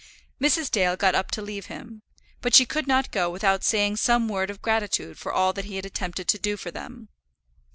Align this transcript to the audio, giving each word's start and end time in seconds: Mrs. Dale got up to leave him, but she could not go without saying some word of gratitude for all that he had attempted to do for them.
Mrs. 0.41 0.71
Dale 0.71 0.95
got 0.95 1.13
up 1.13 1.29
to 1.29 1.43
leave 1.43 1.67
him, 1.67 2.01
but 2.41 2.55
she 2.55 2.65
could 2.65 2.87
not 2.87 3.11
go 3.11 3.29
without 3.29 3.63
saying 3.63 3.97
some 3.97 4.27
word 4.27 4.49
of 4.49 4.59
gratitude 4.59 5.19
for 5.19 5.31
all 5.31 5.53
that 5.53 5.65
he 5.65 5.75
had 5.75 5.85
attempted 5.85 6.27
to 6.29 6.39
do 6.39 6.57
for 6.57 6.71
them. 6.71 7.09